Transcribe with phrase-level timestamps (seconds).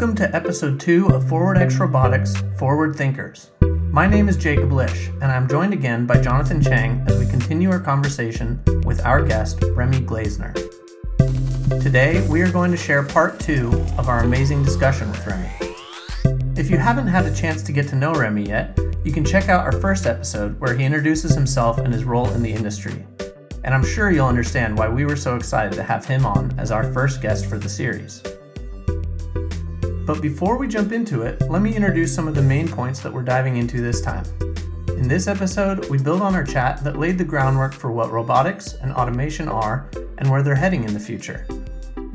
[0.00, 3.50] Welcome to episode two of ForwardX Robotics Forward Thinkers.
[3.60, 7.70] My name is Jacob Lish, and I'm joined again by Jonathan Chang as we continue
[7.70, 10.54] our conversation with our guest, Remy Glaisner.
[11.82, 13.68] Today, we are going to share part two
[13.98, 15.50] of our amazing discussion with Remy.
[16.58, 19.50] If you haven't had a chance to get to know Remy yet, you can check
[19.50, 23.04] out our first episode where he introduces himself and his role in the industry.
[23.64, 26.70] And I'm sure you'll understand why we were so excited to have him on as
[26.70, 28.22] our first guest for the series.
[30.06, 33.12] But before we jump into it, let me introduce some of the main points that
[33.12, 34.24] we're diving into this time.
[34.96, 38.74] In this episode, we build on our chat that laid the groundwork for what robotics
[38.74, 41.46] and automation are and where they're heading in the future.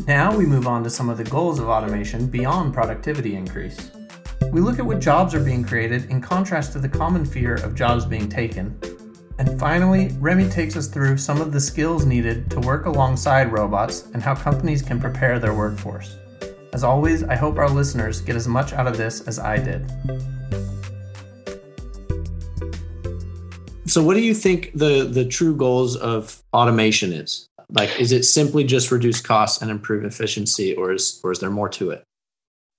[0.08, 3.91] Now we move on to some of the goals of automation beyond productivity increase.
[4.52, 7.75] We look at what jobs are being created in contrast to the common fear of
[7.75, 8.80] jobs being taken.
[9.38, 14.08] And finally, Remy takes us through some of the skills needed to work alongside robots
[14.13, 16.17] and how companies can prepare their workforce.
[16.75, 19.89] As always, I hope our listeners get as much out of this as I did.
[23.86, 27.47] So, what do you think the, the true goals of automation is?
[27.69, 31.50] Like, is it simply just reduce costs and improve efficiency, or is, or is there
[31.50, 32.03] more to it?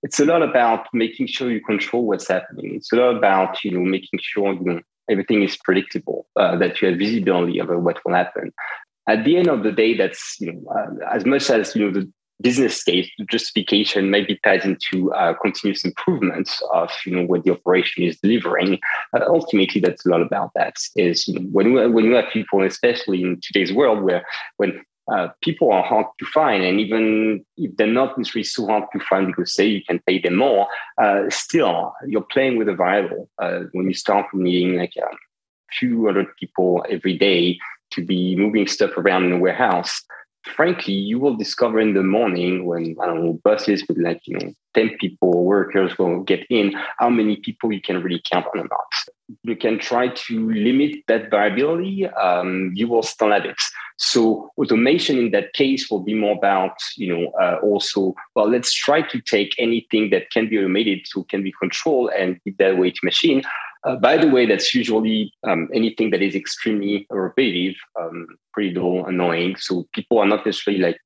[0.02, 2.74] It's a lot about making sure you control what's happening.
[2.74, 6.82] It's a lot about you know making sure you know everything is predictable, uh, that
[6.82, 8.52] you have visibility over what will happen.
[9.08, 11.98] At the end of the day, that's you know uh, as much as you know
[11.98, 17.52] the business case justification maybe ties into uh, continuous improvements of you know what the
[17.52, 18.78] operation is delivering.
[19.14, 20.76] Uh, ultimately, that's a lot about that.
[20.96, 24.24] Is you know, when we, when you have people, especially in today's world, where
[24.56, 24.80] when
[25.12, 29.00] uh, people are hard to find, and even if they're not necessarily so hard to
[29.00, 30.66] find because say you can pay them more,
[31.00, 33.28] uh, still you're playing with a variable.
[33.38, 35.16] Uh, when you start needing like a
[35.78, 37.58] few hundred people every day
[37.92, 40.02] to be moving stuff around in a warehouse,
[40.54, 44.38] frankly, you will discover in the morning when I don't know buses with like you
[44.38, 48.60] know ten people workers will get in, how many people you can really count on
[48.60, 49.15] a not.
[49.42, 52.06] You can try to limit that variability.
[52.06, 53.60] Um, you will still have it.
[53.98, 58.72] So automation in that case will be more about you know uh, also well let's
[58.72, 62.72] try to take anything that can be automated so can be controlled and give that
[62.72, 63.42] away to machine
[63.86, 69.06] uh, by the way, that's usually um, anything that is extremely repetitive, um, pretty dull,
[69.06, 69.54] annoying.
[69.56, 70.98] So people are not necessarily like,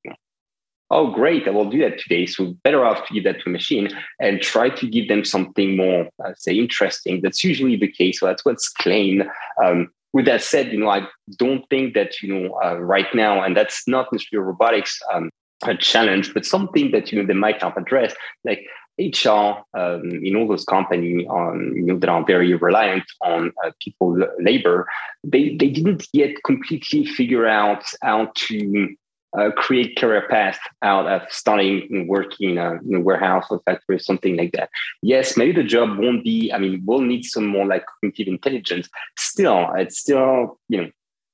[0.91, 2.25] oh, great, I will do that today.
[2.25, 5.77] So better off to give that to a machine and try to give them something
[5.77, 7.21] more, uh, say, interesting.
[7.21, 8.19] That's usually the case.
[8.19, 9.23] So that's what's claimed.
[9.63, 11.07] Um, with that said, you know, I
[11.37, 15.29] don't think that, you know, uh, right now, and that's not necessarily robotics um,
[15.63, 18.13] a challenge, but something that, you know, they might not address,
[18.43, 18.65] like
[18.99, 23.71] HR um, in all those companies on, you know, that are very reliant on uh,
[23.79, 24.87] people labor,
[25.23, 28.95] they, they didn't yet completely figure out how to
[29.37, 33.99] uh, create career path out of starting and working in a, warehouse or factory or
[33.99, 34.69] something like that.
[35.01, 38.89] Yes, maybe the job won't be, I mean, we'll need some more like cognitive intelligence.
[39.17, 40.89] Still, it's still, you know,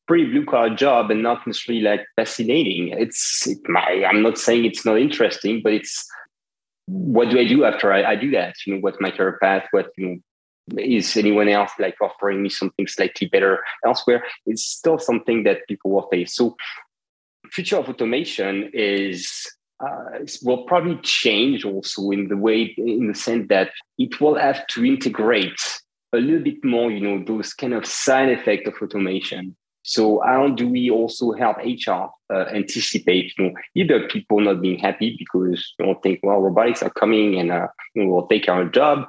[0.08, 2.90] pretty blue collar job and not necessarily like fascinating.
[2.90, 3.58] It's, it,
[4.06, 6.08] I'm not saying it's not interesting, but it's,
[6.86, 8.56] what do I do after I, I do that?
[8.66, 9.68] You know, what's my career path?
[9.72, 10.18] What you know,
[10.78, 14.24] is anyone else like offering me something slightly better elsewhere?
[14.46, 16.36] It's still something that people will face.
[16.36, 16.56] So,
[17.52, 19.48] future of automation is
[19.80, 24.66] uh, will probably change also in the way, in the sense that it will have
[24.68, 25.60] to integrate
[26.14, 29.56] a little bit more, you know, those kind of side effects of automation.
[29.84, 34.80] So how do we also help HR uh, anticipate, you know, either people not being
[34.80, 39.06] happy because you know think, well, robotics are coming and uh, will take our job.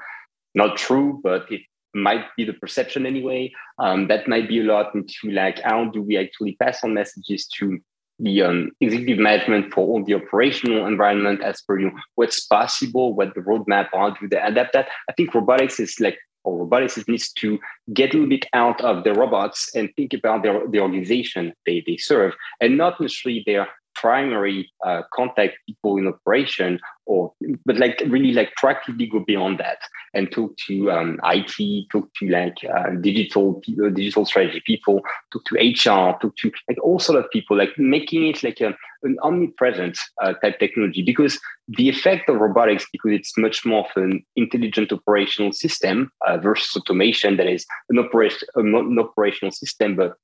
[0.55, 1.63] Not true, but it
[1.95, 3.53] might be the perception anyway.
[3.79, 7.49] Um, that might be a lot into like how do we actually pass on messages
[7.59, 7.81] to
[8.19, 13.35] the um, executive management for all the operational environment as per you what's possible, what
[13.35, 14.89] the roadmap, how do they adapt that.
[15.09, 17.59] I think robotics is like or robotics needs to
[17.93, 21.83] get a little bit out of the robots and think about their, the organization they,
[21.87, 23.69] they serve and not necessarily their
[24.01, 27.33] primary uh, contact people in operation or
[27.65, 29.79] but like really like practically go beyond that
[30.15, 35.01] and talk to um, IT, talk to like uh, digital people, digital strategy people,
[35.33, 38.75] talk to HR, talk to like all sort of people, like making it like a,
[39.03, 41.39] an omnipresent uh, type technology because
[41.69, 46.77] the effect of robotics, because it's much more of an intelligent operational system uh, versus
[46.77, 50.15] automation that is an, operation, an operational system, but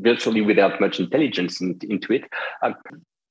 [0.00, 2.24] virtually without much intelligence in, into it.
[2.62, 2.72] Uh,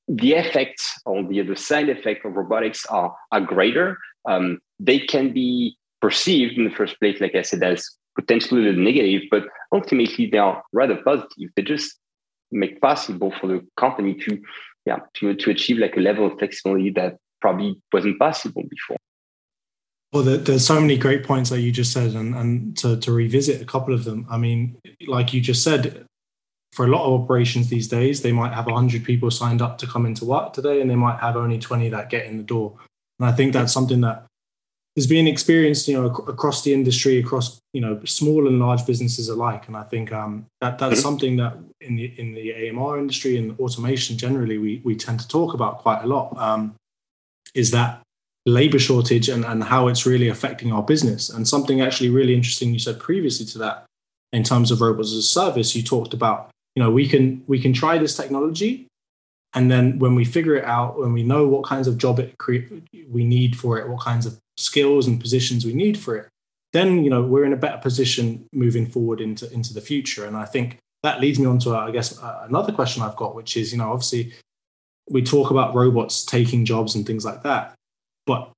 [0.07, 3.98] the effects or the, the side effect of robotics are, are greater.
[4.25, 9.24] Um, they can be perceived in the first place, like I said, as potentially negative,
[9.31, 11.50] but ultimately they are rather positive.
[11.56, 11.98] They just
[12.51, 14.42] make possible for the company to,
[14.86, 18.98] yeah, to, to achieve like a level of flexibility that probably wasn't possible before.
[20.12, 23.62] Well, there's so many great points that you just said, and, and to, to revisit
[23.62, 24.25] a couple of them.
[24.30, 24.77] I mean,
[25.07, 26.06] like you just said,
[26.74, 29.88] for a lot of operations these days, they might have 100 people signed up to
[29.88, 32.78] come into work today, and they might have only 20 that get in the door.
[33.20, 34.26] And I think that's something that
[34.96, 39.30] is being experienced, you know, across the industry, across you know small and large businesses
[39.30, 39.68] alike.
[39.68, 41.02] And I think um, that that's mm-hmm.
[41.02, 45.28] something that in the in the AMR industry and automation generally, we we tend to
[45.28, 46.38] talk about quite a lot.
[46.38, 46.76] Um,
[47.54, 48.02] is that
[48.46, 51.30] labor shortage and, and how it's really affecting our business.
[51.30, 53.86] And something actually really interesting you said previously to that
[54.34, 57.60] in terms of robots as a service, you talked about, you know, we can we
[57.60, 58.88] can try this technology
[59.54, 62.38] and then when we figure it out, when we know what kinds of job it
[62.38, 62.74] cre-
[63.10, 66.30] we need for it, what kinds of skills and positions we need for it,
[66.74, 70.26] then you know we're in a better position moving forward into into the future.
[70.26, 73.58] And I think that leads me on to I guess another question I've got, which
[73.58, 74.34] is you know obviously
[75.10, 77.76] we talk about robots taking jobs and things like that,
[78.26, 78.52] but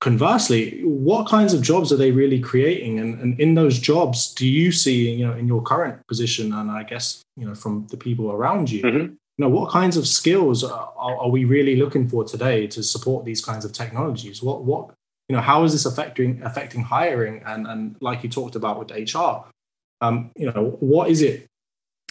[0.00, 2.98] conversely, what kinds of jobs are they really creating?
[2.98, 6.70] And, and in those jobs, do you see, you know, in your current position, and
[6.70, 8.98] I guess, you know, from the people around you, mm-hmm.
[8.98, 13.24] you know, what kinds of skills are, are, we really looking for today to support
[13.24, 14.42] these kinds of technologies?
[14.42, 14.90] What, what,
[15.28, 17.42] you know, how is this affecting affecting hiring?
[17.46, 19.44] And and like you talked about with HR,
[20.00, 21.46] um, you know, what is it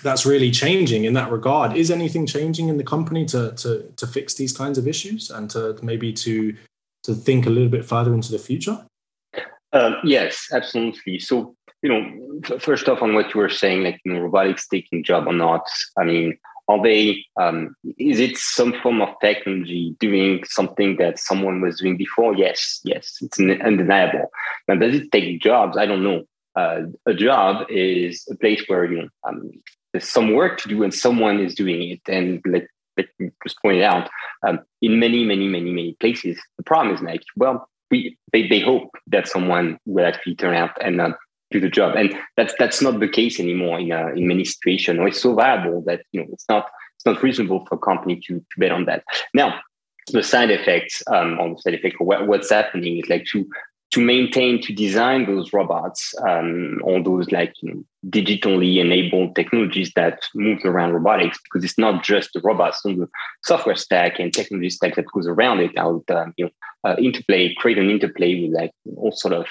[0.04, 1.76] that's really changing in that regard?
[1.76, 5.50] Is anything changing in the company to to to fix these kinds of issues and
[5.50, 6.56] to maybe to
[7.04, 8.86] to think a little bit further into the future?
[9.72, 11.20] Um, yes, absolutely.
[11.20, 15.04] So, you know, first off, on what you were saying, like, you know, robotics taking
[15.04, 15.68] job or not,
[15.98, 16.38] I mean,
[16.68, 21.98] are they, um, is it some form of technology doing something that someone was doing
[21.98, 22.36] before?
[22.36, 24.30] Yes, yes, it's undeniable.
[24.68, 25.78] Now, does it take jobs?
[25.78, 26.24] I don't know.
[26.56, 29.52] Uh, a job is a place where, you know, um,
[29.94, 32.02] there's some work to do and someone is doing it.
[32.08, 32.68] And like
[33.00, 34.10] that you just pointed out,
[34.48, 38.60] um, in many, many, many, many places, the problem is like, well, we they, they
[38.60, 41.14] hope that someone will actually turn out and uh,
[41.52, 45.00] do the job, and that's that's not the case anymore in uh, in many situations.
[45.00, 48.22] Or it's so viable that you know it's not it's not reasonable for a company
[48.28, 49.04] to to bet on that.
[49.34, 49.60] Now,
[50.12, 53.48] the side effects um, on the side effect, what, what's happening is like to
[53.92, 59.92] to maintain to design those robots um, all those like you know, digitally enabled technologies
[59.96, 63.10] that move around robotics because it's not just the robots on the
[63.44, 66.52] software stack and technology stack that goes around it it, um, you know
[66.84, 69.48] uh, interplay create an interplay with like all sort of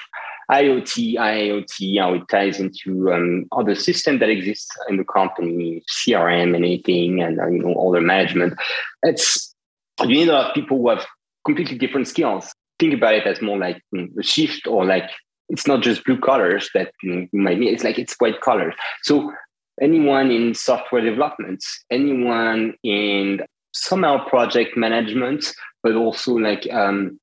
[0.51, 6.55] IoT, IoT, how it ties into um, other systems that exist in the company, CRM
[6.55, 8.57] and anything, and uh, you know all the management.
[9.03, 9.53] It's
[10.01, 11.05] you need a lot of people who have
[11.45, 13.81] completely different skills think about it as more like
[14.17, 15.09] a shift or like
[15.49, 17.73] it's not just blue colors that you might need.
[17.73, 18.73] It's like it's white colors.
[19.03, 19.33] So
[19.81, 23.41] anyone in software development, anyone in
[23.73, 25.51] somehow project management,
[25.83, 27.19] but also like um,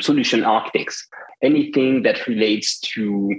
[0.00, 1.06] solution architects,
[1.42, 3.30] anything that relates to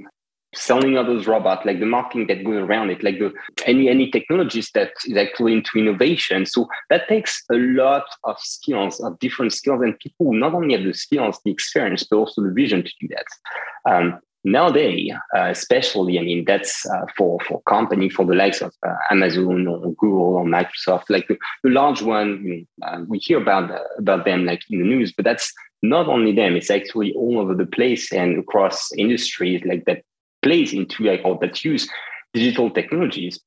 [0.56, 3.32] selling all those robots, like the marketing that goes around it, like the
[3.66, 6.46] any any technologies that is actually into innovation.
[6.46, 10.84] So that takes a lot of skills, of different skills, and people not only have
[10.84, 13.92] the skills, the experience, but also the vision to do that.
[13.92, 18.74] Um, nowadays, uh, especially, I mean, that's uh, for for company for the likes of
[18.86, 22.66] uh, Amazon or Google or Microsoft, like the, the large one.
[22.82, 26.34] Uh, we hear about uh, about them like in the news, but that's not only
[26.34, 30.04] them; it's actually all over the place and across industries like that
[30.42, 31.90] plays into like all that use
[32.34, 33.40] digital technologies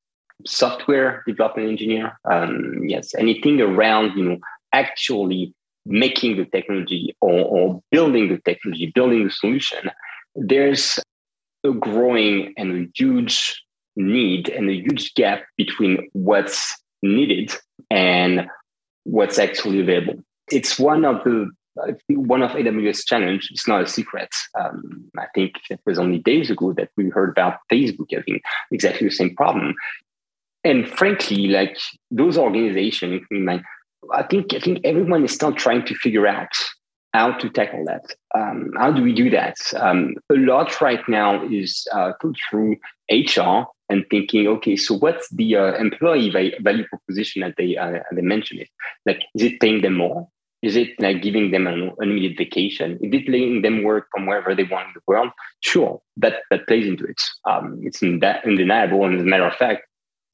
[0.45, 4.37] software development engineer um, yes anything around you know
[4.73, 5.53] actually
[5.85, 9.89] making the technology or, or building the technology building the solution
[10.35, 10.99] there's
[11.63, 13.63] a growing and a huge
[13.95, 17.53] need and a huge gap between what's needed
[17.89, 18.47] and
[19.03, 20.23] what's actually available.
[20.51, 21.49] It's one of the
[22.09, 24.29] One of AWS challenge, it's not a secret.
[24.59, 29.07] Um, I think it was only days ago that we heard about Facebook having exactly
[29.07, 29.75] the same problem.
[30.63, 31.77] And frankly, like
[32.11, 33.21] those organizations,
[34.13, 36.53] I think I think everyone is still trying to figure out
[37.13, 38.05] how to tackle that.
[38.35, 39.55] Um, how do we do that?
[39.77, 42.13] Um, a lot right now is uh,
[42.49, 42.77] through
[43.11, 48.21] HR and thinking, okay, so what's the uh, employee value proposition that they uh, they
[48.21, 48.69] mention it?
[49.05, 50.27] Like, is it paying them more?
[50.63, 52.97] Is it like giving them an unlimited vacation?
[53.01, 55.29] Is it letting them work from wherever they want in the world?
[55.59, 57.21] Sure, that, that plays into it.
[57.45, 59.03] Um, it's undeniable.
[59.03, 59.83] And as a matter of fact,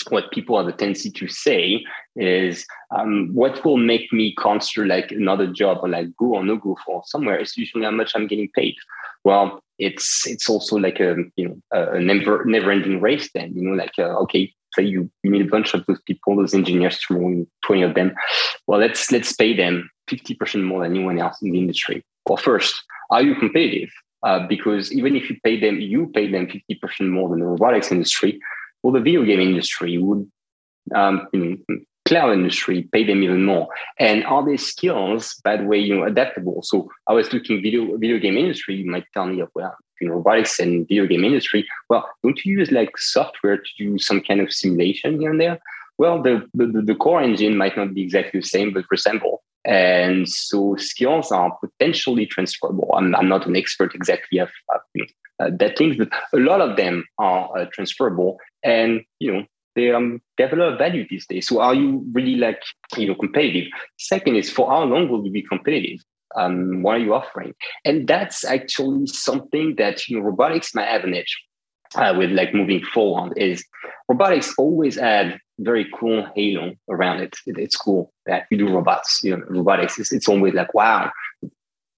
[0.09, 1.83] what people have a tendency to say
[2.15, 6.57] is um, what will make me consider like another job or like go or no
[6.57, 8.75] go for somewhere is usually how much I'm getting paid.
[9.23, 13.29] Well, it's it's also like a you know a never never ending race.
[13.33, 16.53] Then you know like uh, okay, say you, you a bunch of those people, those
[16.53, 18.13] engineers, 20 of them.
[18.67, 22.03] Well, let's let's pay them 50% more than anyone else in the industry.
[22.27, 23.89] Well, first, are you competitive?
[24.23, 27.91] uh, because even if you pay them, you pay them 50% more than the robotics
[27.91, 28.39] industry,
[28.83, 30.29] or the video game industry would,
[30.95, 31.55] um, know,
[32.05, 33.67] cloud industry pay them even more.
[33.99, 36.61] And are these skills, by the way, you know, adaptable?
[36.63, 40.15] So I was looking video video game industry, you might tell me, well, you know,
[40.15, 44.41] robotics and video game industry, well, don't you use like software to do some kind
[44.41, 45.59] of simulation here and there?
[45.97, 49.43] Well, the, the, the core engine might not be exactly the same, but resemble.
[49.65, 52.89] And so skills are potentially transferable.
[52.95, 54.49] I'm, I'm not an expert exactly of,
[55.39, 58.37] uh, that things, but a lot of them are uh, transferable.
[58.63, 61.47] And you know, they um, of value these days.
[61.47, 62.61] So are you really like
[62.97, 63.67] you know competitive?
[63.97, 65.99] Second is for how long will you be competitive?
[66.35, 67.53] Um, what are you offering?
[67.85, 71.37] And that's actually something that you know robotics might have an edge
[71.95, 73.33] uh, with like moving forward.
[73.37, 73.65] Is
[74.07, 77.35] robotics always had very cool halo around it.
[77.45, 79.19] it it's cool that you do robots.
[79.23, 79.99] You know, robotics.
[79.99, 81.11] It's, it's always like wow.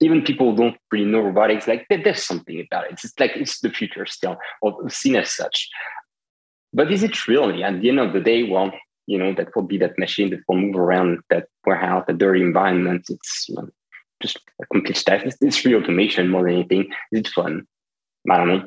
[0.00, 1.68] Even people don't really know robotics.
[1.68, 2.92] Like there's something about it.
[2.92, 5.68] It's like it's the future still, or seen as such.
[6.72, 7.62] But is it really?
[7.62, 8.72] At the end of the day, well,
[9.06, 12.40] you know, that will be that machine that will move around that warehouse, that dirty
[12.40, 13.06] environment.
[13.08, 13.68] It's you know,
[14.22, 15.22] just a complete stuff.
[15.24, 16.92] It's, it's automation more than anything.
[17.12, 17.66] Is it fun?
[18.30, 18.66] I don't know.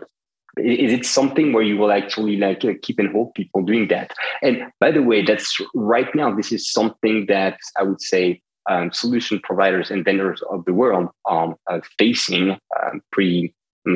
[0.58, 4.14] Is it something where you will actually like uh, keep and hold people doing that?
[4.42, 6.34] And by the way, that's right now.
[6.34, 11.10] This is something that I would say um, solution providers and vendors of the world
[11.26, 13.54] are uh, facing um, pretty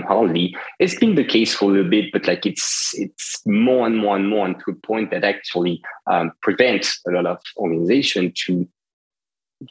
[0.07, 0.55] hardly.
[0.79, 4.15] It's been the case for a little bit, but like it's it's more and more
[4.15, 8.67] and more, and to a point that actually um, prevents a lot of organization to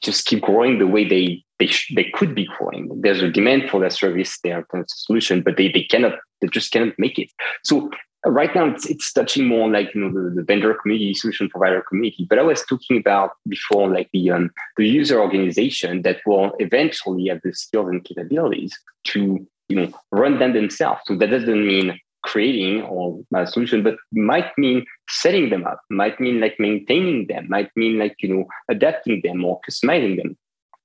[0.02, 2.88] just keep growing the way they they sh- they could be growing.
[3.00, 6.94] There's a demand for their service, their solution, but they they cannot they just cannot
[6.98, 7.30] make it.
[7.64, 7.90] So
[8.26, 11.48] uh, right now it's, it's touching more like you know the, the vendor community solution
[11.48, 16.16] provider community but i was talking about before like the um, the user organization that
[16.26, 21.00] will eventually have the skills and capabilities to you know run them themselves.
[21.06, 26.18] So that doesn't mean creating or a solution, but might mean setting them up, might
[26.20, 30.36] mean like maintaining them, might mean like you know adapting them or customizing them.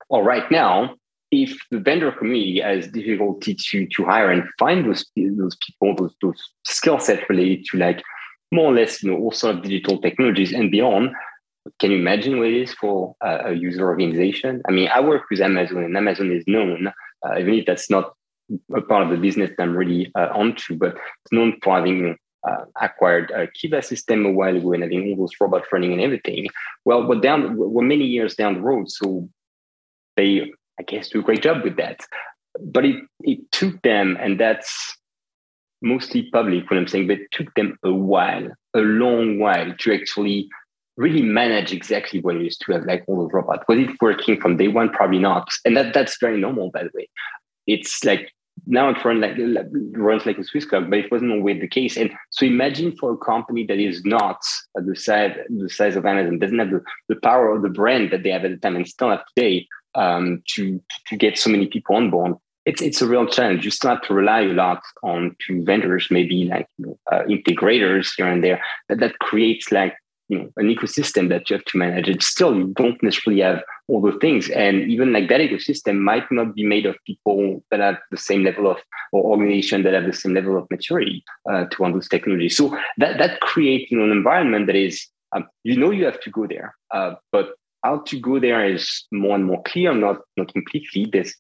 [0.10, 0.96] Or right now,
[1.32, 6.16] if the vendor community has difficulty to to hire and find those those people, those,
[6.22, 8.02] those skill sets related to like
[8.52, 11.12] more or less you know all sort of digital technologies and beyond.
[11.80, 14.62] Can you imagine what it is for a, user organization?
[14.68, 16.92] I mean, I work with Amazon, and Amazon is known,
[17.26, 18.12] uh, even if that's not
[18.76, 22.18] a part of the business that I'm really uh, onto, but it's known for having
[22.48, 26.02] uh, acquired a Kiva system a while ago and having all those robots running and
[26.02, 26.48] everything.
[26.86, 29.30] Well, we're down, we're many years down the road, so
[30.18, 32.02] they, I guess, do a great job with that.
[32.62, 34.98] But it it took them, and that's
[35.82, 39.94] mostly public what I'm saying, but it took them a while, a long while to
[39.94, 40.50] actually
[40.96, 43.64] really manage exactly what it is to have like all those robots.
[43.68, 44.90] Was it working from day one?
[44.90, 45.48] Probably not.
[45.66, 47.08] And that that's very normal, by the way
[47.68, 48.32] it's like
[48.66, 49.38] now it runs like
[49.94, 51.98] runs like a Swiss clock, but it wasn't always the case.
[51.98, 54.42] And so imagine for a company that is not
[54.76, 58.24] the size the size of Amazon, doesn't have the, the power of the brand that
[58.24, 61.68] they have at the time and still have today um, to to get so many
[61.68, 62.36] people on board.
[62.66, 63.66] It's it's a real challenge.
[63.66, 67.24] You still have to rely a lot on to vendors, maybe like you know, uh,
[67.24, 68.62] integrators here and there.
[68.88, 69.96] That that creates like
[70.30, 72.10] you know an ecosystem that you have to manage.
[72.10, 74.50] And still you don't necessarily have all the things.
[74.50, 78.44] And even like that ecosystem might not be made of people that have the same
[78.44, 78.78] level of
[79.12, 82.50] or organization that have the same level of maturity uh, to handle this technology.
[82.50, 86.22] So that that creates you know, an environment that is um, you know you have
[86.22, 90.22] to go there uh, but how to go there is more and more clear not
[90.38, 91.08] not completely.
[91.12, 91.36] There's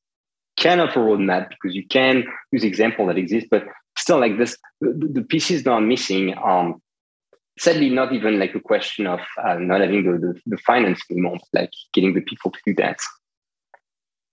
[0.60, 3.66] kind of a roadmap because you can use example that exists but
[3.98, 6.82] still like this the, the pieces that are missing um,
[7.60, 11.38] sadly not even like a question of uh, not having the, the, the finance anymore,
[11.54, 13.00] like getting the people to do that.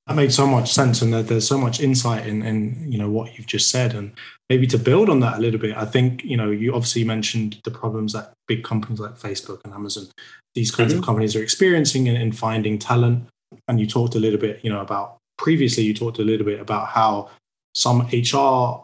[0.06, 3.36] That makes so much sense, and there's so much insight in, in you know what
[3.36, 4.12] you've just said, and
[4.48, 5.76] maybe to build on that a little bit.
[5.76, 9.72] I think you know you obviously mentioned the problems that big companies like Facebook and
[9.72, 10.08] Amazon,
[10.54, 11.00] these kinds mm-hmm.
[11.00, 13.28] of companies are experiencing in, in finding talent,
[13.68, 16.60] and you talked a little bit, you know, about previously you talked a little bit
[16.60, 17.30] about how
[17.74, 18.82] some HR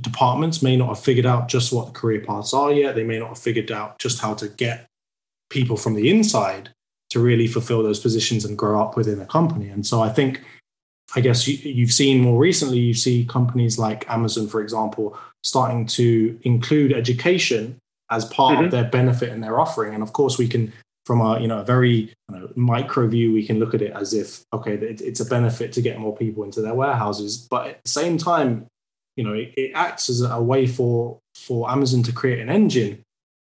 [0.00, 2.94] departments may not have figured out just what the career paths are yet.
[2.94, 4.86] They may not have figured out just how to get
[5.50, 6.70] people from the inside
[7.10, 9.68] to really fulfill those positions and grow up within a company.
[9.68, 10.42] And so I think,
[11.14, 15.86] I guess you, have seen more recently, you see companies like Amazon, for example, starting
[15.86, 17.76] to include education
[18.10, 18.66] as part mm-hmm.
[18.66, 19.92] of their benefit and their offering.
[19.92, 20.72] And of course, we can,
[21.04, 23.92] from a you know a very you know, micro view, we can look at it
[23.92, 27.36] as if okay, it's a benefit to get more people into their warehouses.
[27.36, 28.66] But at the same time,
[29.16, 33.02] you know, it, it acts as a way for for Amazon to create an engine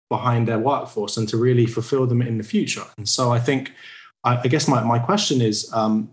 [0.09, 2.85] behind their workforce and to really fulfill them in the future.
[2.97, 3.73] And so I think,
[4.23, 6.11] I, I guess my, my question is, um,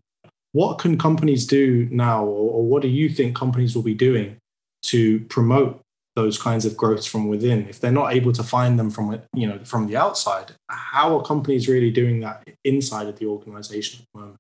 [0.52, 4.38] what can companies do now, or, or what do you think companies will be doing
[4.84, 5.80] to promote
[6.16, 7.68] those kinds of growths from within?
[7.68, 11.24] If they're not able to find them from you know from the outside how are
[11.24, 14.40] companies really doing that inside of the organization at the moment?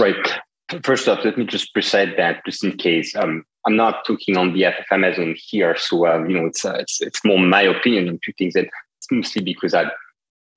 [0.00, 0.40] Right
[0.82, 3.14] first off let me just precise that just in case.
[3.16, 6.76] Um, i'm not talking on behalf of amazon here so um, you know it's, uh,
[6.78, 9.84] it's it's more my opinion on two things and it's mostly because i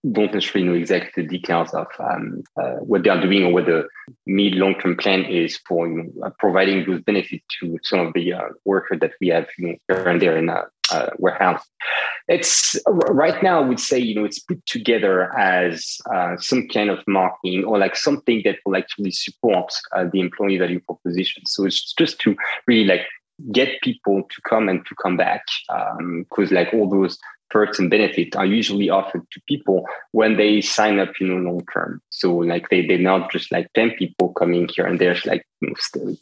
[0.10, 3.66] don't necessarily know exactly the details of um, uh, what they are doing or what
[3.66, 3.88] the
[4.26, 8.14] mid long term plan is for you know, uh, providing those benefits to some of
[8.14, 11.64] the uh, workers that we have you know, here and there in a uh, warehouse.
[12.28, 16.90] It's right now, I would say, you know, it's put together as uh, some kind
[16.90, 21.46] of marketing or like something that will actually support uh, the employee value proposition.
[21.46, 22.36] So it's just to
[22.68, 23.06] really like
[23.52, 27.18] get people to come and to come back because um, like all those
[27.52, 31.66] perks and benefits are usually offered to people when they sign up, you know, long
[31.74, 32.02] term.
[32.10, 35.70] So like they they're not just like ten people coming here and there's like you
[35.70, 36.16] know,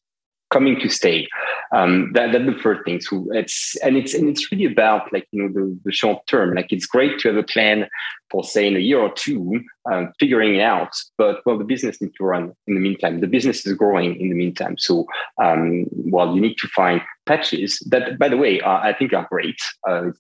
[0.50, 1.28] coming to stay.
[1.72, 3.00] Um, that that's the first thing.
[3.02, 6.56] So it's and it's and it's really about like you know the, the short term.
[6.56, 7.88] Like it's great to have a plan
[8.32, 10.92] for say in a year or two, um, figuring it out.
[11.18, 13.22] But well, the business needs to run in the meantime.
[13.22, 14.78] The business is growing in the meantime.
[14.78, 15.06] So
[15.42, 19.28] um, well, you need to find patches that, by the way, uh, I think are
[19.30, 19.60] great.
[19.88, 20.12] Uh,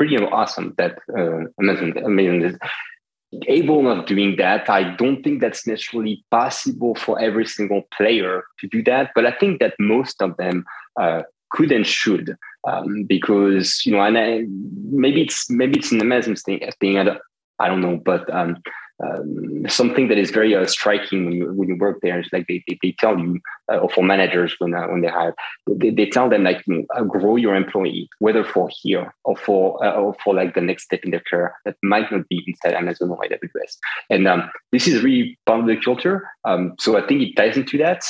[0.00, 2.56] pretty awesome that uh, Amazon is
[3.46, 4.70] able of doing that.
[4.70, 9.32] I don't think that's necessarily possible for every single player to do that, but I
[9.32, 10.64] think that most of them
[10.98, 12.34] uh, could and should
[12.66, 14.46] um, because you know, and I,
[14.90, 16.60] maybe it's maybe it's an Amazon thing.
[16.80, 17.18] thing I, don't,
[17.58, 18.56] I don't know, but um,
[19.04, 22.46] um, something that is very uh, striking when you when you work there is like
[22.48, 23.40] they, they, they tell you
[23.72, 25.34] uh, or for managers when uh, when they hire
[25.66, 26.62] they, they tell them like
[26.96, 30.84] uh, grow your employee whether for here or for uh, or for like the next
[30.84, 33.76] step in their career that might not be inside Amazon or AWS
[34.10, 37.56] and um, this is really part of the culture um, so I think it ties
[37.56, 38.02] into that.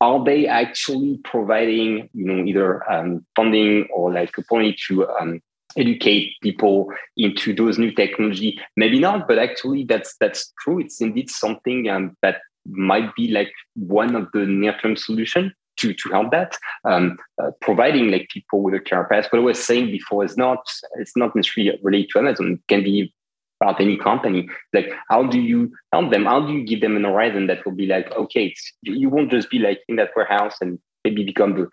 [0.00, 5.40] Are they actually providing you know either um, funding or like a point to um,
[5.76, 8.58] educate people into those new technology.
[8.76, 10.80] Maybe not but actually that's that's true.
[10.80, 16.08] It's indeed something um, that might be like one of the near-term solution to, to
[16.10, 19.26] help that um, uh, providing like people with a career path.
[19.30, 20.58] What i was saying before is not
[20.98, 22.52] it's not necessarily related to amazon.
[22.52, 23.12] It can be
[23.60, 24.48] about any company.
[24.72, 26.24] Like how do you help them?
[26.24, 29.50] How do you give them an horizon that will be like okay you won't just
[29.50, 31.68] be like in that warehouse and maybe become the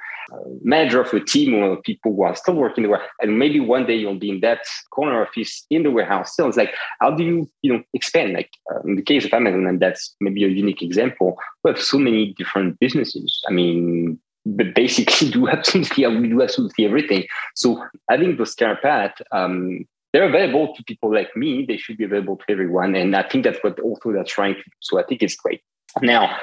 [0.63, 3.01] manager of a team or people who are still working there.
[3.21, 4.59] And maybe one day you'll be in that
[4.91, 6.47] corner office in the warehouse still.
[6.47, 8.33] It's like, how do you, you know, expand?
[8.33, 11.37] Like uh, in the case of Amazon, and that's maybe a unique example.
[11.63, 13.41] We have so many different businesses.
[13.47, 17.25] I mean, but basically do absolutely we do absolutely everything.
[17.55, 21.65] So I think those care path, um, they're available to people like me.
[21.65, 24.59] They should be available to everyone, and I think that's what also they're trying to.
[24.59, 24.71] do.
[24.79, 25.61] So I think it's great.
[26.01, 26.37] Now,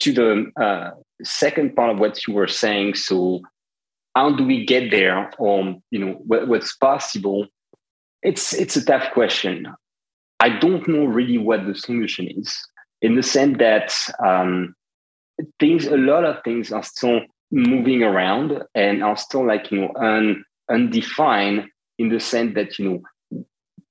[0.00, 0.90] to the uh,
[1.22, 3.40] second part of what you were saying, so
[4.14, 5.30] how do we get there?
[5.38, 7.46] Or you know, what, what's possible?
[8.22, 9.66] It's it's a tough question.
[10.40, 12.56] I don't know really what the solution is,
[13.02, 14.74] in the sense that um,
[15.60, 19.92] things, a lot of things are still moving around and are still like you know
[19.96, 23.44] un, undefined in the sense that you know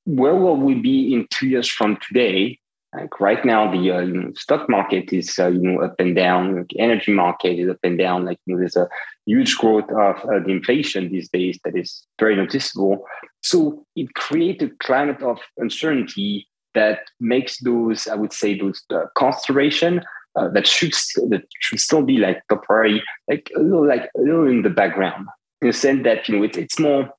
[0.06, 2.60] where will we be in two years from today
[2.96, 6.16] like right now, the uh, you know, stock market is uh, you know up and
[6.16, 6.56] down.
[6.58, 8.26] Like energy market is up and down.
[8.26, 8.88] Like you know, there's a
[9.26, 13.04] huge growth of uh, the inflation these days that is very noticeable.
[13.42, 19.06] So it creates a climate of uncertainty that makes those, I would say, those uh,
[19.18, 20.02] consideration
[20.36, 20.94] uh, that should
[21.30, 25.28] that should still be like temporary, like a little like a little in the background.
[25.62, 27.10] In the sense that you know it's it's more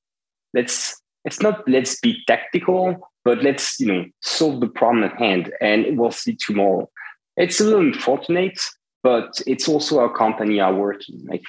[0.54, 5.52] let's it's not let's be tactical but let's you know solve the problem at hand
[5.60, 6.88] and we'll see tomorrow
[7.36, 8.58] it's a little unfortunate
[9.02, 11.44] but it's also our company are working like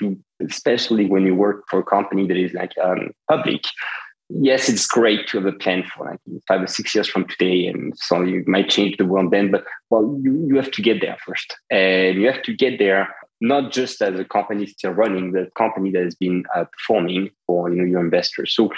[0.49, 3.61] especially when you work for a company that is like um, public
[4.29, 7.67] yes it's great to have a plan for like five or six years from today
[7.67, 10.99] and so you might change the world then but well you, you have to get
[10.99, 13.07] there first and you have to get there
[13.39, 17.69] not just as a company still running, the company that has been uh, performing for
[17.69, 18.51] you know your investors.
[18.55, 18.71] So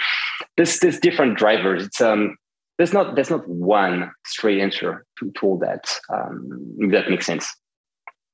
[0.58, 1.86] there's there's different drivers.
[1.86, 2.36] It's um
[2.80, 5.84] there's not there's not one straight answer to, to all that.
[6.08, 7.46] Um, if that makes sense.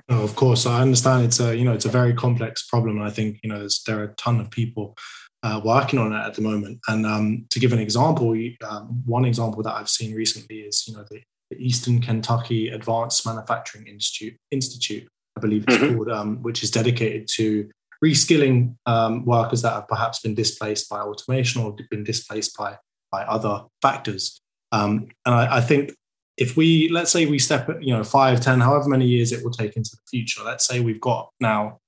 [0.09, 1.25] No, of course, I understand.
[1.25, 2.99] It's a you know it's a very complex problem.
[2.99, 4.97] And I think you know there are a ton of people
[5.43, 6.79] uh, working on it at the moment.
[6.87, 10.95] And um, to give an example, um, one example that I've seen recently is you
[10.95, 15.97] know the, the Eastern Kentucky Advanced Manufacturing Institute, Institute I believe it's mm-hmm.
[15.97, 17.69] called, um, which is dedicated to
[18.05, 22.79] reskilling um, workers that have perhaps been displaced by automation or been displaced by
[23.11, 24.41] by other factors.
[24.73, 25.93] Um, and I, I, think
[26.37, 29.53] if we let's say we step you know five ten however many years it will
[29.53, 31.79] take into the future let's say we've got now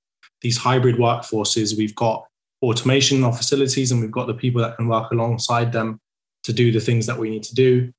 [0.42, 2.24] these hybrid workforces we've got
[2.62, 6.00] automation in our facilities and we've got the people that can work alongside them
[6.44, 7.92] to do the things that we need to do.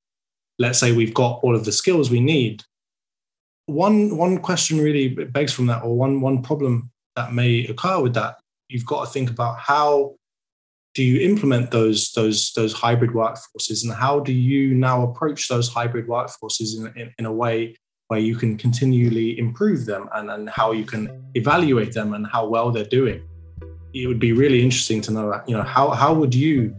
[0.58, 2.64] Let's say we've got all of the skills we need.
[3.68, 8.16] One one question really begs from that or one one problem that may occur with
[8.16, 8.40] that.
[8.68, 10.16] You've got to think about how
[11.00, 13.86] do you implement those those those hybrid workforces?
[13.86, 17.78] And how do you now approach those hybrid workforces in, in, in, a way
[18.10, 22.46] where you can continually improve them and, and how you can evaluate them and how
[22.50, 23.24] well they're doing?
[23.94, 26.76] It would be really interesting to know you know how how would you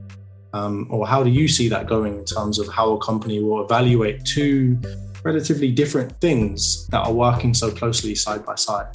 [0.53, 3.65] um, or how do you see that going in terms of how a company will
[3.65, 4.79] evaluate two
[5.25, 8.89] relatively different things that are working so closely side by side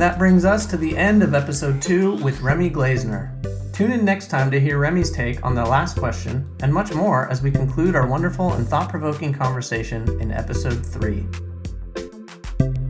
[0.00, 3.34] that brings us to the end of episode 2 with Remy Glaisner.
[3.74, 7.28] Tune in next time to hear Remy's take on the last question and much more
[7.28, 11.26] as we conclude our wonderful and thought provoking conversation in episode 3.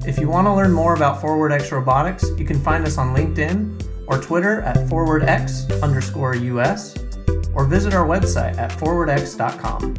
[0.07, 4.07] If you want to learn more about ForwardX Robotics, you can find us on LinkedIn
[4.07, 6.97] or Twitter at forwardx underscore US
[7.55, 9.97] or visit our website at forwardx.com.